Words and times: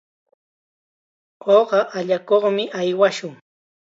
Uqa 1.57 1.79
allakuqmi 1.97 2.63
aywashun. 2.79 3.33